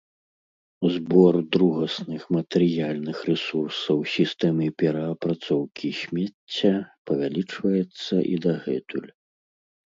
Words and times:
Збор 0.93 1.35
другасных 1.55 2.23
матэрыяльных 2.35 3.17
рэсурсаў 3.29 3.97
сістэмы 4.15 4.65
пераапрацоўкі 4.85 5.89
смецця 6.01 6.73
павялічваецца 7.11 8.15
і 8.33 8.43
дагэтуль 8.49 9.07